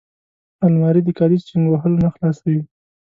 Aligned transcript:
الماري 0.65 1.01
د 1.03 1.09
کالي 1.17 1.37
چینګ 1.47 1.65
وهلو 1.69 1.97
نه 2.05 2.09
خلاصوي 2.15 2.61